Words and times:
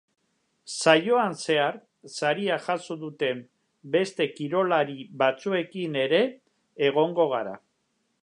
Saioan 0.83 1.35
zehar, 1.41 1.75
saria 2.13 2.57
jaso 2.69 2.97
duten 3.03 3.43
beste 3.97 4.27
kirolari 4.39 4.97
batzuekin 5.23 5.99
ere 6.07 6.23
egongo 6.91 7.29
gara. 7.35 7.57